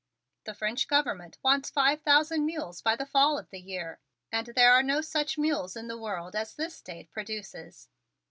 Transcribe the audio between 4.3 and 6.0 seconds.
and there are no such mules in the